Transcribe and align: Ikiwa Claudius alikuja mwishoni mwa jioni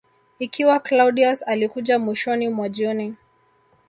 Ikiwa 0.39 0.79
Claudius 0.79 1.43
alikuja 1.43 1.99
mwishoni 1.99 2.49
mwa 2.49 2.69
jioni 2.69 3.15